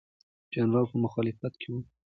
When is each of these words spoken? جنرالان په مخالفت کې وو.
جنرالان 0.53 0.85
په 0.91 0.95
مخالفت 1.05 1.53
کې 1.61 1.67
وو. 1.73 1.79